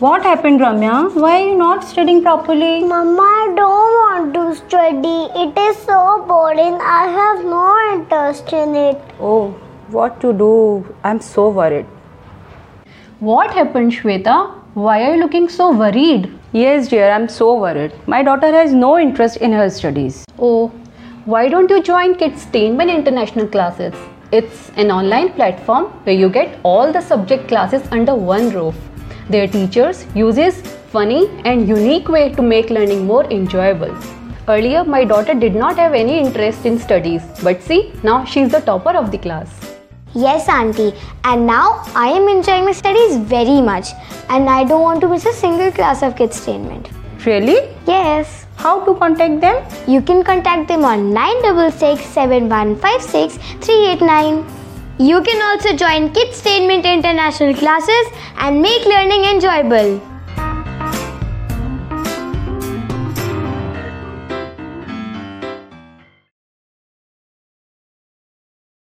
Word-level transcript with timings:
What 0.00 0.22
happened, 0.22 0.60
Ramya? 0.60 1.12
Why 1.20 1.42
are 1.42 1.48
you 1.48 1.56
not 1.56 1.82
studying 1.82 2.22
properly? 2.22 2.84
Mama, 2.84 3.20
I 3.20 3.52
don't 3.56 3.94
want 4.00 4.34
to 4.34 4.54
study. 4.54 5.26
It 5.44 5.58
is 5.58 5.76
so 5.78 6.24
boring. 6.28 6.74
I 6.80 7.06
have 7.14 7.44
no 7.44 7.62
interest 7.94 8.52
in 8.52 8.76
it. 8.76 9.00
Oh, 9.18 9.48
what 9.88 10.20
to 10.20 10.32
do? 10.32 10.94
I'm 11.02 11.20
so 11.20 11.48
worried. 11.48 11.86
What 13.18 13.50
happened, 13.50 13.90
Shweta? 13.90 14.36
Why 14.74 15.02
are 15.02 15.16
you 15.16 15.20
looking 15.20 15.48
so 15.48 15.72
worried? 15.72 16.32
Yes, 16.52 16.86
dear, 16.86 17.10
I'm 17.10 17.28
so 17.28 17.58
worried. 17.58 17.92
My 18.06 18.22
daughter 18.22 18.52
has 18.52 18.72
no 18.72 19.00
interest 19.00 19.38
in 19.38 19.50
her 19.50 19.68
studies. 19.68 20.24
Oh, 20.38 20.68
why 21.24 21.48
don't 21.48 21.68
you 21.68 21.82
join 21.82 22.14
Kids 22.14 22.44
Kidstainment 22.44 22.88
International 22.88 23.48
classes? 23.48 23.94
It's 24.30 24.70
an 24.76 24.92
online 24.92 25.32
platform 25.32 25.86
where 26.04 26.14
you 26.14 26.28
get 26.28 26.60
all 26.62 26.92
the 26.92 27.00
subject 27.00 27.48
classes 27.48 27.82
under 27.90 28.14
one 28.14 28.50
roof. 28.50 28.76
Their 29.28 29.46
teachers 29.46 30.06
uses 30.14 30.62
funny 30.92 31.28
and 31.44 31.68
unique 31.68 32.08
way 32.08 32.30
to 32.32 32.42
make 32.42 32.70
learning 32.70 33.06
more 33.06 33.24
enjoyable. 33.30 33.94
Earlier, 34.48 34.84
my 34.84 35.04
daughter 35.04 35.34
did 35.34 35.54
not 35.54 35.76
have 35.76 35.92
any 35.92 36.18
interest 36.18 36.64
in 36.64 36.78
studies, 36.78 37.22
but 37.42 37.62
see, 37.62 37.92
now 38.02 38.24
she 38.24 38.40
is 38.40 38.50
the 38.52 38.60
topper 38.60 38.96
of 38.96 39.10
the 39.10 39.18
class. 39.18 39.76
Yes, 40.14 40.48
Auntie. 40.48 40.94
And 41.24 41.46
now 41.46 41.82
I 41.94 42.08
am 42.08 42.28
enjoying 42.28 42.64
my 42.64 42.72
studies 42.72 43.18
very 43.18 43.60
much. 43.60 43.88
And 44.30 44.48
I 44.48 44.64
don't 44.64 44.82
want 44.82 45.02
to 45.02 45.08
miss 45.08 45.26
a 45.26 45.32
single 45.32 45.70
class 45.70 46.02
of 46.02 46.16
kids' 46.16 46.38
Kidstainment. 46.38 46.88
Really? 47.26 47.58
Yes. 47.86 48.46
How 48.56 48.84
to 48.86 48.94
contact 48.94 49.42
them? 49.42 49.62
You 49.86 50.00
can 50.00 50.24
contact 50.24 50.68
them 50.68 50.84
on 50.84 51.12
966 51.12 52.04
7156 52.06 53.36
389. 53.60 54.57
You 55.00 55.22
can 55.22 55.40
also 55.40 55.76
join 55.76 56.12
Kidstainment 56.12 56.84
International 56.84 57.54
classes 57.54 58.06
and 58.36 58.60
make 58.60 58.84
learning 58.84 59.26
enjoyable. 59.26 60.17